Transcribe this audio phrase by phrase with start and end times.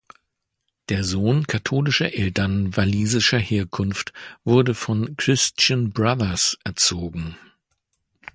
[0.89, 7.37] Der Sohn katholischer Eltern walisischer Herkunft wurde von Christian Brothers erzogen.